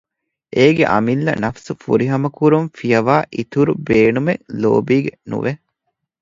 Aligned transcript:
އޭގެ 0.55 0.85
އަމިއްލަ 0.93 1.31
ނަފުސު 1.43 1.73
ފުރިހަމަކުރުން 1.83 2.67
ފިޔަވައި 2.77 3.25
އިތުރު 3.35 3.71
ބޭނުމެއް 3.87 4.43
ލޯބީގެ 4.61 5.11
ނުވެ 5.29 5.51